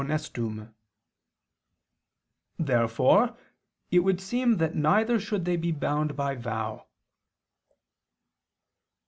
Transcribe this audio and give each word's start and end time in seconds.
Honestum.). 0.01 0.73
Therefore 2.57 3.37
it 3.91 3.99
would 3.99 4.19
seem 4.19 4.57
that 4.57 4.73
neither 4.73 5.19
should 5.19 5.45
they 5.45 5.57
be 5.57 5.71
bound 5.71 6.15
by 6.15 6.33
vow. 6.33 6.87